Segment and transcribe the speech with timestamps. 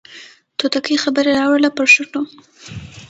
[0.57, 2.21] توتکۍ خبره راوړله پر شونډو